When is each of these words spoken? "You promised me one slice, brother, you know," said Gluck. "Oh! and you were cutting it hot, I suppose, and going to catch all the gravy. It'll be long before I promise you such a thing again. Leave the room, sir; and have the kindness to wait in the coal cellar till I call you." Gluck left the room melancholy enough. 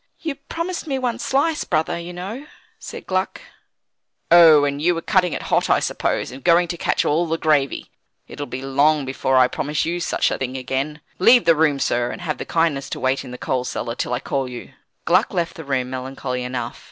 "You 0.19 0.33
promised 0.33 0.87
me 0.87 0.97
one 0.97 1.19
slice, 1.19 1.63
brother, 1.63 1.95
you 1.95 2.11
know," 2.11 2.47
said 2.79 3.05
Gluck. 3.05 3.39
"Oh! 4.31 4.63
and 4.65 4.81
you 4.81 4.95
were 4.95 5.01
cutting 5.03 5.31
it 5.33 5.43
hot, 5.43 5.69
I 5.69 5.79
suppose, 5.79 6.31
and 6.31 6.43
going 6.43 6.67
to 6.69 6.75
catch 6.77 7.05
all 7.05 7.27
the 7.27 7.37
gravy. 7.37 7.91
It'll 8.27 8.47
be 8.47 8.63
long 8.63 9.05
before 9.05 9.37
I 9.37 9.47
promise 9.47 9.85
you 9.85 9.99
such 9.99 10.31
a 10.31 10.39
thing 10.39 10.57
again. 10.57 11.01
Leave 11.19 11.45
the 11.45 11.55
room, 11.55 11.77
sir; 11.77 12.09
and 12.09 12.21
have 12.21 12.39
the 12.39 12.45
kindness 12.45 12.89
to 12.89 12.99
wait 12.99 13.23
in 13.23 13.29
the 13.29 13.37
coal 13.37 13.63
cellar 13.63 13.93
till 13.93 14.13
I 14.13 14.19
call 14.19 14.47
you." 14.49 14.73
Gluck 15.05 15.35
left 15.35 15.53
the 15.55 15.63
room 15.65 15.91
melancholy 15.91 16.43
enough. 16.43 16.79